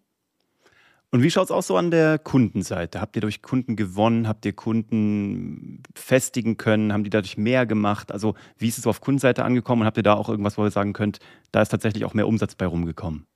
Und 1.14 1.24
wie 1.24 1.30
schaut 1.30 1.46
es 1.46 1.52
auch 1.52 1.64
so 1.64 1.76
an 1.76 1.92
der 1.92 2.18
Kundenseite? 2.20 3.02
Habt 3.02 3.18
ihr 3.18 3.22
durch 3.22 3.42
Kunden 3.42 3.76
gewonnen? 3.76 4.30
Habt 4.30 4.46
ihr 4.46 4.54
Kunden 4.54 5.84
festigen 5.94 6.56
können? 6.56 6.94
Haben 6.94 7.04
die 7.04 7.10
dadurch 7.10 7.38
mehr 7.38 7.66
gemacht? 7.66 8.14
Also 8.14 8.36
wie 8.58 8.70
ist 8.70 8.78
es 8.78 8.88
auf 8.88 9.02
Kundenseite 9.02 9.44
angekommen? 9.44 9.82
Und 9.82 9.88
habt 9.88 9.98
ihr 9.98 10.04
da 10.04 10.14
auch 10.14 10.30
irgendwas, 10.30 10.58
wo 10.58 10.64
ihr 10.64 10.72
sagen 10.72 10.94
könnt, 10.94 11.20
da 11.52 11.62
ist 11.62 11.70
tatsächlich 11.70 12.06
auch 12.06 12.14
mehr 12.14 12.28
Umsatz 12.28 12.56
bei 12.56 12.66
rumgekommen? 12.66 13.28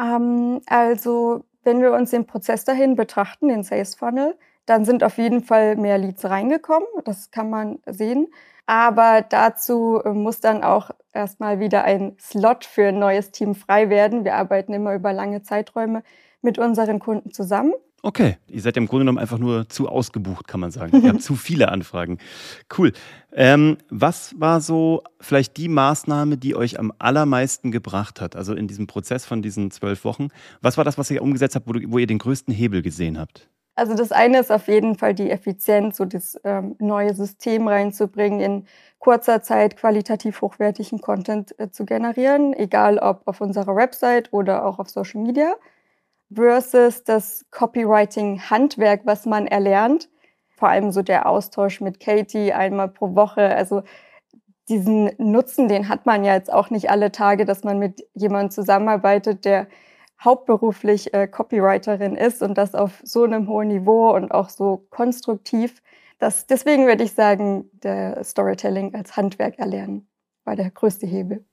Ähm, 0.00 0.60
also 0.66 1.44
wenn 1.62 1.80
wir 1.80 1.92
uns 1.92 2.10
den 2.10 2.26
Prozess 2.26 2.64
dahin 2.64 2.96
betrachten, 2.96 3.48
den 3.48 3.62
Sales 3.62 3.94
Funnel, 3.94 4.36
dann 4.66 4.84
sind 4.84 5.04
auf 5.04 5.18
jeden 5.18 5.42
Fall 5.42 5.76
mehr 5.76 5.98
Leads 5.98 6.24
reingekommen. 6.24 6.88
Das 7.04 7.30
kann 7.30 7.50
man 7.50 7.78
sehen. 7.86 8.28
Aber 8.66 9.22
dazu 9.22 10.00
äh, 10.04 10.10
muss 10.10 10.40
dann 10.40 10.62
auch 10.62 10.90
erstmal 11.12 11.60
wieder 11.60 11.84
ein 11.84 12.16
Slot 12.20 12.64
für 12.64 12.88
ein 12.88 12.98
neues 12.98 13.30
Team 13.32 13.54
frei 13.54 13.90
werden. 13.90 14.24
Wir 14.24 14.36
arbeiten 14.36 14.72
immer 14.72 14.94
über 14.94 15.12
lange 15.12 15.42
Zeiträume 15.42 16.02
mit 16.42 16.58
unseren 16.58 16.98
Kunden 16.98 17.32
zusammen. 17.32 17.74
Okay, 18.04 18.36
ihr 18.48 18.60
seid 18.60 18.74
ja 18.74 18.82
im 18.82 18.88
Grunde 18.88 19.02
genommen 19.02 19.18
einfach 19.18 19.38
nur 19.38 19.68
zu 19.68 19.88
ausgebucht, 19.88 20.48
kann 20.48 20.58
man 20.58 20.72
sagen. 20.72 21.02
Ihr 21.02 21.10
habt 21.10 21.22
zu 21.22 21.36
viele 21.36 21.68
Anfragen. 21.70 22.18
Cool. 22.76 22.92
Ähm, 23.32 23.78
was 23.90 24.34
war 24.40 24.60
so 24.60 25.04
vielleicht 25.20 25.56
die 25.56 25.68
Maßnahme, 25.68 26.36
die 26.36 26.56
euch 26.56 26.80
am 26.80 26.92
allermeisten 26.98 27.70
gebracht 27.70 28.20
hat? 28.20 28.34
Also 28.34 28.54
in 28.54 28.66
diesem 28.66 28.88
Prozess 28.88 29.24
von 29.24 29.40
diesen 29.40 29.70
zwölf 29.70 30.04
Wochen. 30.04 30.28
Was 30.60 30.78
war 30.78 30.84
das, 30.84 30.98
was 30.98 31.12
ihr 31.12 31.22
umgesetzt 31.22 31.54
habt, 31.54 31.68
wo, 31.68 31.74
wo 31.92 31.98
ihr 31.98 32.08
den 32.08 32.18
größten 32.18 32.52
Hebel 32.52 32.82
gesehen 32.82 33.20
habt? 33.20 33.48
Also 33.74 33.94
das 33.94 34.12
eine 34.12 34.38
ist 34.38 34.52
auf 34.52 34.68
jeden 34.68 34.96
Fall 34.96 35.14
die 35.14 35.30
Effizienz, 35.30 35.96
so 35.96 36.04
das 36.04 36.38
ähm, 36.44 36.76
neue 36.78 37.14
System 37.14 37.68
reinzubringen, 37.68 38.40
in 38.40 38.66
kurzer 38.98 39.42
Zeit 39.42 39.76
qualitativ 39.76 40.42
hochwertigen 40.42 41.00
Content 41.00 41.58
äh, 41.58 41.70
zu 41.70 41.86
generieren, 41.86 42.52
egal 42.52 42.98
ob 42.98 43.22
auf 43.26 43.40
unserer 43.40 43.74
Website 43.74 44.32
oder 44.32 44.66
auch 44.66 44.78
auf 44.78 44.90
Social 44.90 45.22
Media, 45.22 45.54
versus 46.34 47.04
das 47.04 47.46
Copywriting-Handwerk, 47.50 49.02
was 49.04 49.26
man 49.26 49.46
erlernt. 49.46 50.08
Vor 50.56 50.68
allem 50.68 50.92
so 50.92 51.02
der 51.02 51.26
Austausch 51.26 51.80
mit 51.80 51.98
Katie 51.98 52.52
einmal 52.52 52.88
pro 52.88 53.14
Woche. 53.14 53.54
Also 53.56 53.82
diesen 54.68 55.10
Nutzen, 55.18 55.68
den 55.68 55.88
hat 55.88 56.06
man 56.06 56.24
ja 56.24 56.34
jetzt 56.34 56.52
auch 56.52 56.70
nicht 56.70 56.90
alle 56.90 57.10
Tage, 57.10 57.44
dass 57.44 57.64
man 57.64 57.78
mit 57.78 58.06
jemandem 58.14 58.50
zusammenarbeitet, 58.50 59.44
der 59.44 59.66
hauptberuflich 60.24 61.12
äh, 61.14 61.26
Copywriterin 61.26 62.16
ist 62.16 62.42
und 62.42 62.56
das 62.56 62.74
auf 62.74 63.00
so 63.02 63.24
einem 63.24 63.48
hohen 63.48 63.68
Niveau 63.68 64.14
und 64.14 64.30
auch 64.30 64.48
so 64.48 64.86
konstruktiv. 64.90 65.82
Das, 66.18 66.46
deswegen 66.46 66.86
würde 66.86 67.04
ich 67.04 67.12
sagen, 67.12 67.70
der 67.72 68.22
Storytelling 68.22 68.94
als 68.94 69.16
Handwerk 69.16 69.58
erlernen 69.58 70.06
war 70.44 70.56
der 70.56 70.70
größte 70.70 71.06
Hebel. 71.06 71.44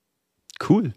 Cool. 0.67 0.93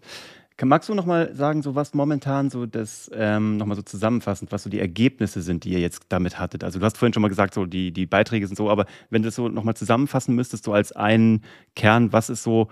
Magst 0.64 0.88
du 0.88 0.94
nochmal 0.94 1.34
sagen, 1.34 1.60
so 1.62 1.74
was 1.74 1.92
momentan 1.92 2.48
so 2.48 2.66
das, 2.66 3.10
ähm, 3.14 3.56
nochmal 3.56 3.74
so 3.74 3.82
zusammenfassend, 3.82 4.52
was 4.52 4.62
so 4.62 4.70
die 4.70 4.78
Ergebnisse 4.78 5.42
sind, 5.42 5.64
die 5.64 5.70
ihr 5.70 5.80
jetzt 5.80 6.04
damit 6.08 6.38
hattet? 6.38 6.62
Also 6.62 6.78
du 6.78 6.84
hast 6.84 6.98
vorhin 6.98 7.12
schon 7.12 7.22
mal 7.22 7.28
gesagt, 7.28 7.52
so 7.52 7.66
die, 7.66 7.90
die 7.90 8.06
Beiträge 8.06 8.46
sind 8.46 8.54
so, 8.54 8.70
aber 8.70 8.86
wenn 9.10 9.22
du 9.22 9.26
das 9.26 9.34
so 9.34 9.48
nochmal 9.48 9.74
zusammenfassen 9.74 10.36
müsstest, 10.36 10.64
so 10.64 10.72
als 10.72 10.92
einen 10.92 11.42
Kern, 11.74 12.12
was 12.12 12.30
ist 12.30 12.44
so 12.44 12.68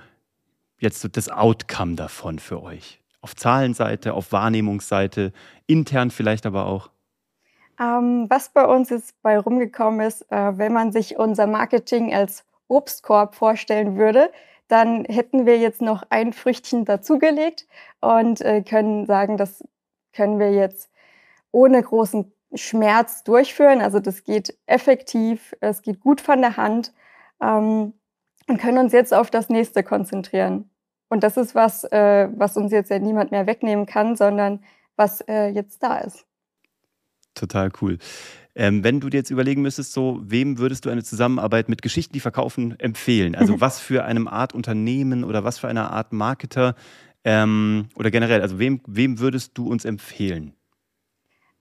jetzt 0.79 1.01
so 1.01 1.09
das 1.09 1.31
Outcome 1.31 1.97
davon 1.97 2.39
für 2.39 2.63
euch? 2.63 3.00
Auf 3.23 3.37
Zahlenseite, 3.37 4.15
auf 4.15 4.33
Wahrnehmungsseite, 4.33 5.33
intern 5.67 6.11
vielleicht 6.11 6.47
aber 6.47 6.67
auch? 6.67 6.91
Ähm, 7.79 8.27
was 8.29 8.51
bei 8.51 8.65
uns 8.65 8.91
jetzt 8.91 9.21
bei 9.23 9.39
rumgekommen 9.39 10.01
ist, 10.01 10.31
äh, 10.31 10.59
wenn 10.59 10.73
man 10.73 10.93
sich 10.93 11.19
unser 11.19 11.47
Marketing 11.47 12.15
als 12.15 12.45
Obstkorb 12.69 13.35
vorstellen 13.35 13.97
würde, 13.97 14.31
dann 14.69 15.05
hätten 15.07 15.47
wir 15.47 15.59
jetzt 15.59 15.83
noch 15.83 16.05
ein 16.11 16.33
Früchtchen 16.33 16.85
dazugelegt 16.85 17.67
und 18.01 18.41
äh, 18.41 18.63
können 18.63 19.07
sagen, 19.07 19.37
das 19.37 19.65
können 20.13 20.39
wir 20.39 20.53
jetzt 20.53 20.91
ohne 21.51 21.83
großen 21.83 22.33
Schmerz 22.55 23.25
durchführen. 23.25 23.81
Also 23.81 23.99
das 23.99 24.25
geht 24.25 24.57
effektiv, 24.67 25.55
es 25.61 25.83
geht 25.83 26.01
gut 26.01 26.21
von 26.21 26.41
der 26.41 26.57
Hand 26.57 26.93
ähm, 27.43 27.95
und 28.47 28.61
können 28.61 28.79
uns 28.79 28.93
jetzt 28.93 29.15
auf 29.15 29.31
das 29.31 29.49
nächste 29.49 29.83
konzentrieren. 29.83 30.71
Und 31.11 31.25
das 31.25 31.37
ist 31.37 31.55
was, 31.55 31.85
äh, 31.85 32.29
was 32.35 32.57
uns 32.57 32.73
jetzt 32.73 32.91
ja 32.91 32.99
niemand 32.99 33.33
mehr 33.33 33.47
wegnehmen 33.47 33.85
kann, 33.85 34.17
sondern 34.17 34.61
was 34.97 35.21
äh, 35.23 35.49
jetzt 35.49 35.83
da 35.83 35.99
ist. 35.99 36.25
Total 37.35 37.71
cool. 37.83 37.99
Ähm, 38.55 38.85
wenn 38.85 39.01
du 39.01 39.09
dir 39.11 39.19
jetzt 39.19 39.31
überlegen 39.31 39.63
müsstest, 39.63 39.93
so, 39.93 40.21
wem 40.23 40.59
würdest 40.59 40.85
du 40.85 40.91
eine 40.91 41.03
Zusammenarbeit 41.03 41.69
mit 41.69 41.83
Geschichten, 41.83 42.13
die 42.13 42.21
verkaufen, 42.21 42.79
empfehlen? 42.79 43.35
Also 43.35 43.61
was 43.61 43.81
für 43.81 44.05
eine 44.05 44.31
Art 44.31 44.55
Unternehmen 44.55 45.25
oder 45.25 45.45
was 45.45 45.59
für 45.59 45.69
eine 45.69 45.91
Art 45.91 46.13
Marketer 46.13 46.75
ähm, 47.25 47.89
oder 47.97 48.11
generell, 48.11 48.41
also 48.41 48.59
wem, 48.59 48.81
wem 48.87 49.19
würdest 49.19 49.59
du 49.59 49.69
uns 49.69 49.85
empfehlen? 49.85 50.55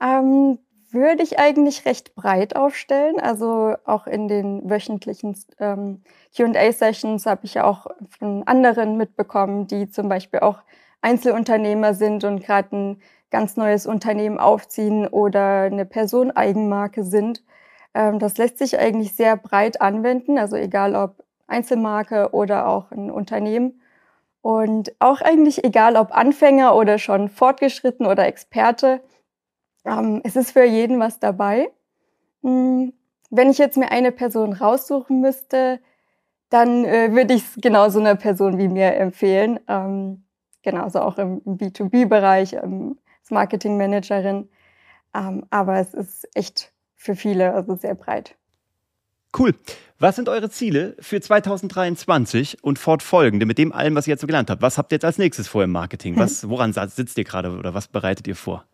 Ähm, 0.02 0.60
würde 0.92 1.24
ich 1.24 1.40
eigentlich 1.40 1.86
recht 1.86 2.16
breit 2.16 2.56
aufstellen. 2.56 3.20
Also 3.20 3.76
auch 3.86 4.08
in 4.08 4.28
den 4.28 4.70
wöchentlichen 4.70 5.38
ähm, 5.60 6.04
QA-Sessions 6.36 7.26
habe 7.26 7.46
ich 7.46 7.56
ja 7.56 7.66
auch 7.66 7.88
von 8.18 8.44
anderen 8.44 8.98
mitbekommen, 8.98 9.68
die 9.68 9.90
zum 9.90 10.10
Beispiel 10.10 10.40
auch 10.40 10.60
Einzelunternehmer 11.02 11.94
sind 11.94 12.24
und 12.24 12.44
gerade 12.44 12.76
ein 12.76 13.02
ganz 13.32 13.58
neues 13.58 13.86
Unternehmen 13.86 14.40
aufziehen 14.40 15.08
oder 15.08 15.62
eine 15.64 15.86
Person-Eigenmarke 15.86 17.04
sind. 17.04 17.44
Ähm, 17.94 18.20
das 18.20 18.38
lässt 18.38 18.58
sich 18.58 18.80
eigentlich 18.80 19.16
sehr 19.16 19.38
breit 19.38 19.82
anwenden, 19.82 20.38
also 20.38 20.56
egal 20.56 20.96
ob 20.96 21.24
Einzelmarke 21.48 22.30
oder 22.32 22.68
auch 22.68 22.92
ein 22.92 23.12
Unternehmen. 23.12 23.82
Und 24.42 24.94
auch 25.00 25.22
eigentlich 25.22 25.64
egal 25.66 25.96
ob 25.98 26.16
Anfänger 26.16 26.76
oder 26.76 26.98
schon 26.98 27.28
fortgeschritten 27.28 28.06
oder 28.06 28.26
Experte 28.26 29.02
ähm, 29.86 30.22
es 30.24 30.36
ist 30.36 30.52
für 30.52 30.64
jeden 30.64 31.00
was 31.00 31.20
dabei. 31.20 31.70
Hm, 32.42 32.94
wenn 33.30 33.50
ich 33.50 33.58
jetzt 33.58 33.78
mir 33.78 33.92
eine 33.92 34.12
Person 34.12 34.54
raussuchen 34.54 35.22
müsste, 35.22 35.80
dann 36.50 36.86
äh, 36.86 37.14
würde 37.14 37.34
ich 37.36 37.44
es 37.44 37.62
genau 37.62 37.90
so 37.90 38.00
einer 38.00 38.16
Person 38.16 38.58
wie 38.58 38.68
mir 38.68 38.96
empfehlen. 38.96 39.60
Ähm, 39.68 40.24
genauso 40.64 41.00
auch 41.00 41.18
im, 41.18 41.42
im 41.46 41.58
B2B-Bereich, 41.58 42.54
ähm, 42.54 42.98
als 43.22 43.32
Marketingmanagerin. 43.32 44.50
Ähm, 45.16 45.46
aber 45.50 45.80
es 45.80 45.94
ist 45.94 46.28
echt 46.34 46.72
für 46.96 47.16
viele, 47.16 47.54
also 47.54 47.76
sehr 47.76 47.96
breit. 47.96 48.36
Cool. 49.38 49.54
Was 50.00 50.16
sind 50.16 50.28
eure 50.28 50.50
Ziele 50.50 50.96
für 51.00 51.22
2023 51.22 52.64
und 52.64 52.80
fortfolgende 52.80 53.46
mit 53.46 53.58
dem 53.58 53.72
allem, 53.72 53.96
was 53.96 54.08
ihr 54.08 54.14
jetzt 54.14 54.22
so 54.22 54.28
gelernt 54.28 54.50
habt? 54.50 54.62
Was 54.62 54.78
habt 54.78 54.92
ihr 54.92 54.96
jetzt 54.96 55.06
als 55.06 55.18
nächstes 55.18 55.48
vor 55.48 55.64
im 55.64 55.72
Marketing? 55.72 56.18
Was, 56.18 56.50
woran 56.50 56.74
sitzt 56.74 57.18
ihr 57.18 57.26
gerade 57.26 57.56
oder 57.56 57.74
was 57.74 57.88
bereitet 57.88 58.28
ihr 58.28 58.36
vor? 58.36 58.66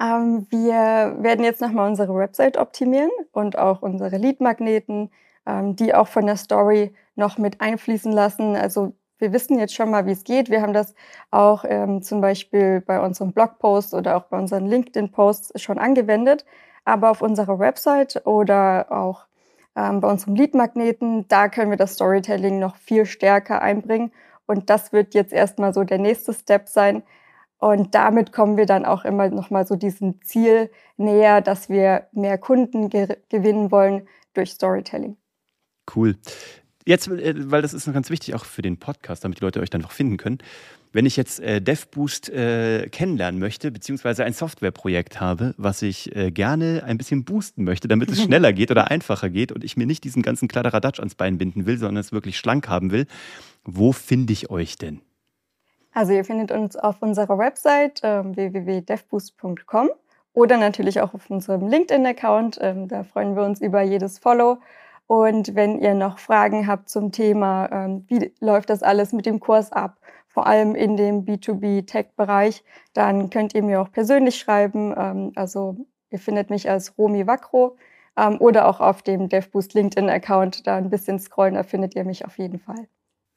Ähm, 0.00 0.46
wir 0.50 1.16
werden 1.18 1.44
jetzt 1.44 1.60
nochmal 1.60 1.88
unsere 1.88 2.14
Website 2.14 2.56
optimieren 2.56 3.10
und 3.32 3.58
auch 3.58 3.82
unsere 3.82 4.16
Lead-Magneten, 4.16 5.10
ähm, 5.46 5.76
die 5.76 5.94
auch 5.94 6.08
von 6.08 6.26
der 6.26 6.36
Story 6.36 6.94
noch 7.14 7.38
mit 7.38 7.60
einfließen 7.60 8.12
lassen. 8.12 8.56
Also 8.56 8.94
wir 9.18 9.32
wissen 9.32 9.58
jetzt 9.58 9.74
schon 9.74 9.90
mal, 9.90 10.06
wie 10.06 10.12
es 10.12 10.24
geht. 10.24 10.50
Wir 10.50 10.62
haben 10.62 10.72
das 10.72 10.94
auch 11.30 11.64
ähm, 11.66 12.02
zum 12.02 12.20
Beispiel 12.20 12.80
bei 12.80 13.00
unserem 13.00 13.32
Blogpost 13.32 13.94
oder 13.94 14.16
auch 14.16 14.24
bei 14.24 14.36
unseren 14.36 14.66
LinkedIn-Posts 14.66 15.60
schon 15.62 15.78
angewendet. 15.78 16.44
Aber 16.84 17.10
auf 17.10 17.22
unserer 17.22 17.60
Website 17.60 18.26
oder 18.26 18.86
auch 18.90 19.26
ähm, 19.76 20.00
bei 20.00 20.10
unserem 20.10 20.34
Lead-Magneten, 20.34 21.28
da 21.28 21.48
können 21.48 21.70
wir 21.70 21.76
das 21.76 21.94
Storytelling 21.94 22.58
noch 22.58 22.74
viel 22.76 23.06
stärker 23.06 23.62
einbringen. 23.62 24.12
Und 24.46 24.70
das 24.70 24.92
wird 24.92 25.14
jetzt 25.14 25.32
erstmal 25.32 25.72
so 25.72 25.84
der 25.84 25.98
nächste 25.98 26.32
Step 26.32 26.68
sein, 26.68 27.04
und 27.62 27.94
damit 27.94 28.32
kommen 28.32 28.56
wir 28.56 28.66
dann 28.66 28.84
auch 28.84 29.04
immer 29.04 29.28
noch 29.28 29.50
mal 29.50 29.64
so 29.64 29.76
diesem 29.76 30.20
Ziel 30.22 30.68
näher, 30.96 31.40
dass 31.40 31.68
wir 31.68 32.08
mehr 32.10 32.36
Kunden 32.36 32.88
ge 32.88 33.18
gewinnen 33.28 33.70
wollen 33.70 34.08
durch 34.34 34.50
Storytelling. 34.50 35.16
Cool. 35.94 36.16
Jetzt, 36.84 37.06
äh, 37.06 37.34
weil 37.52 37.62
das 37.62 37.72
ist 37.72 37.86
noch 37.86 37.94
ganz 37.94 38.10
wichtig 38.10 38.34
auch 38.34 38.46
für 38.46 38.62
den 38.62 38.78
Podcast, 38.78 39.22
damit 39.22 39.38
die 39.38 39.44
Leute 39.44 39.60
euch 39.60 39.70
dann 39.70 39.80
noch 39.80 39.92
finden 39.92 40.16
können. 40.16 40.38
Wenn 40.90 41.06
ich 41.06 41.16
jetzt 41.16 41.38
äh, 41.38 41.62
DevBoost 41.62 42.30
äh, 42.30 42.88
kennenlernen 42.88 43.38
möchte, 43.38 43.70
beziehungsweise 43.70 44.24
ein 44.24 44.32
Softwareprojekt 44.32 45.20
habe, 45.20 45.54
was 45.56 45.82
ich 45.82 46.16
äh, 46.16 46.32
gerne 46.32 46.82
ein 46.84 46.98
bisschen 46.98 47.24
boosten 47.24 47.62
möchte, 47.62 47.86
damit 47.86 48.10
es 48.10 48.22
schneller 48.24 48.52
geht 48.52 48.72
oder 48.72 48.90
einfacher 48.90 49.30
geht 49.30 49.52
und 49.52 49.62
ich 49.62 49.76
mir 49.76 49.86
nicht 49.86 50.02
diesen 50.02 50.22
ganzen 50.22 50.48
Kladderadatsch 50.48 50.98
ans 50.98 51.14
Bein 51.14 51.38
binden 51.38 51.64
will, 51.64 51.78
sondern 51.78 51.98
es 51.98 52.10
wirklich 52.10 52.38
schlank 52.38 52.66
haben 52.66 52.90
will, 52.90 53.06
wo 53.62 53.92
finde 53.92 54.32
ich 54.32 54.50
euch 54.50 54.78
denn? 54.78 55.00
Also 55.94 56.12
ihr 56.12 56.24
findet 56.24 56.50
uns 56.50 56.76
auf 56.76 57.02
unserer 57.02 57.38
Website 57.38 58.00
ähm, 58.02 58.34
www.devboost.com 58.34 59.90
oder 60.32 60.56
natürlich 60.56 61.00
auch 61.00 61.12
auf 61.12 61.28
unserem 61.28 61.68
LinkedIn-Account. 61.68 62.58
Ähm, 62.62 62.88
da 62.88 63.04
freuen 63.04 63.36
wir 63.36 63.44
uns 63.44 63.60
über 63.60 63.82
jedes 63.82 64.18
Follow. 64.18 64.58
Und 65.06 65.54
wenn 65.54 65.78
ihr 65.78 65.94
noch 65.94 66.18
Fragen 66.18 66.66
habt 66.66 66.88
zum 66.88 67.12
Thema, 67.12 67.68
ähm, 67.70 68.04
wie 68.08 68.32
läuft 68.40 68.70
das 68.70 68.82
alles 68.82 69.12
mit 69.12 69.26
dem 69.26 69.40
Kurs 69.40 69.70
ab, 69.70 69.98
vor 70.28 70.46
allem 70.46 70.74
in 70.74 70.96
dem 70.96 71.26
B2B-Tech-Bereich, 71.26 72.64
dann 72.94 73.28
könnt 73.28 73.54
ihr 73.54 73.62
mir 73.62 73.82
auch 73.82 73.92
persönlich 73.92 74.38
schreiben. 74.38 74.94
Ähm, 74.96 75.32
also 75.34 75.76
ihr 76.08 76.18
findet 76.18 76.48
mich 76.48 76.70
als 76.70 76.96
Romi 76.96 77.26
Wakro 77.26 77.76
ähm, 78.16 78.38
oder 78.40 78.66
auch 78.66 78.80
auf 78.80 79.02
dem 79.02 79.28
DevBoost 79.28 79.74
LinkedIn-Account. 79.74 80.66
Da 80.66 80.76
ein 80.76 80.88
bisschen 80.88 81.18
scrollen, 81.18 81.54
da 81.54 81.64
findet 81.64 81.94
ihr 81.94 82.04
mich 82.04 82.24
auf 82.24 82.38
jeden 82.38 82.58
Fall 82.58 82.88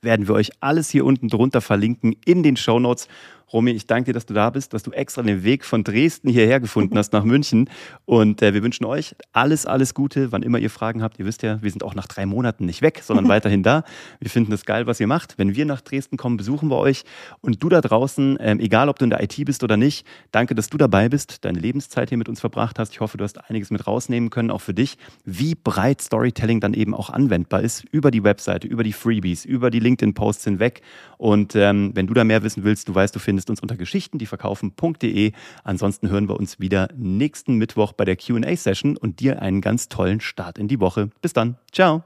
werden 0.06 0.30
wir 0.30 0.36
euch 0.36 0.52
alles 0.62 0.90
hier 0.90 1.04
unten 1.04 1.28
drunter 1.28 1.60
verlinken 1.60 2.16
in 2.24 2.44
den 2.44 2.56
Show 2.56 2.80
Notes. 2.80 3.10
Romy, 3.54 3.72
ich 3.72 3.86
danke 3.86 4.06
dir, 4.06 4.14
dass 4.14 4.26
du 4.26 4.34
da 4.34 4.50
bist, 4.50 4.74
dass 4.74 4.82
du 4.82 4.92
extra 4.92 5.22
den 5.22 5.44
Weg 5.44 5.66
von 5.66 5.84
Dresden 5.84 6.30
hierher 6.30 6.60
gefunden 6.60 6.98
hast 6.98 7.14
nach 7.14 7.24
München. 7.24 7.70
Und 8.06 8.42
äh, 8.42 8.54
wir 8.54 8.64
wünschen 8.64 8.86
euch 8.86 9.16
alles, 9.34 9.68
alles 9.68 9.94
Gute, 9.94 10.32
wann 10.32 10.42
immer 10.42 10.58
ihr 10.58 10.72
Fragen 10.72 11.04
habt. 11.04 11.20
Ihr 11.20 11.26
wisst 11.26 11.44
ja, 11.44 11.62
wir 11.62 11.70
sind 11.70 11.84
auch 11.84 11.94
nach 11.94 12.08
drei 12.08 12.26
Monaten 12.26 12.66
nicht 12.66 12.82
weg, 12.82 13.02
sondern 13.04 13.28
weiterhin 13.30 13.62
da. 13.62 13.84
Wir 14.20 14.32
finden 14.32 14.52
es 14.52 14.66
geil, 14.66 14.88
was 14.88 15.00
ihr 15.00 15.08
macht. 15.08 15.38
Wenn 15.38 15.56
wir 15.56 15.66
nach 15.66 15.82
Dresden 15.82 16.18
kommen, 16.18 16.38
besuchen 16.38 16.70
wir 16.70 16.78
euch. 16.78 17.04
Und 17.42 17.62
du 17.62 17.70
da 17.70 17.82
draußen, 17.82 18.38
ähm, 18.42 18.60
egal 18.60 18.90
ob 18.90 18.98
du 18.98 19.06
in 19.06 19.12
der 19.12 19.22
IT 19.22 19.36
bist 19.46 19.64
oder 19.64 19.78
nicht, 19.78 20.08
danke, 20.32 20.56
dass 20.56 20.70
du 20.70 20.78
dabei 20.78 21.08
bist, 21.08 21.46
deine 21.46 21.60
Lebenszeit 21.60 22.10
hier 22.10 22.18
mit 22.18 22.28
uns 22.28 22.40
verbracht 22.40 22.80
hast. 22.80 22.94
Ich 22.94 23.00
hoffe, 23.00 23.18
du 23.18 23.24
hast 23.24 23.50
einiges 23.50 23.70
mit 23.70 23.86
rausnehmen 23.86 24.32
können, 24.32 24.50
auch 24.50 24.62
für 24.62 24.74
dich, 24.74 24.98
wie 25.24 25.54
breit 25.56 26.02
Storytelling 26.02 26.60
dann 26.60 26.74
eben 26.74 26.96
auch 26.96 27.12
anwendbar 27.12 27.62
ist, 27.62 27.86
über 27.92 28.10
die 28.10 28.24
Webseite, 28.24 28.68
über 28.68 28.84
die 28.84 28.94
Freebies, 28.94 29.46
über 29.46 29.70
die 29.70 29.80
LinkedIn-Posts 29.80 30.44
hinweg. 30.46 30.82
Und 31.18 31.56
ähm, 31.56 31.92
wenn 31.94 32.08
du 32.08 32.14
da 32.14 32.24
mehr 32.24 32.44
wissen 32.44 32.64
willst, 32.64 32.90
du 32.90 32.96
weißt, 32.96 33.16
du 33.16 33.20
findest 33.20 33.35
uns 33.50 33.60
unter 33.60 33.78
Geschichten, 33.78 34.18
die 34.18 34.26
verkaufen.de. 34.26 35.32
Ansonsten 35.64 36.10
hören 36.10 36.30
wir 36.30 36.38
uns 36.38 36.60
wieder 36.60 36.90
nächsten 36.96 37.56
Mittwoch 37.56 37.94
bei 37.94 38.06
der 38.06 38.16
QA-Session 38.16 38.98
und 38.98 39.20
dir 39.20 39.42
einen 39.42 39.62
ganz 39.62 39.90
tollen 39.90 40.22
Start 40.22 40.58
in 40.58 40.68
die 40.68 40.80
Woche. 40.80 41.10
Bis 41.22 41.34
dann. 41.34 41.58
Ciao. 41.72 42.04